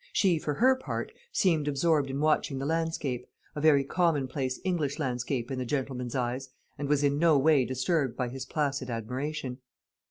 [0.13, 5.51] She, for her part, seemed absorbed in watching the landscape a very commonplace English landscape
[5.51, 9.59] in the gentleman's eyes and was in no way disturbed by his placid admiration.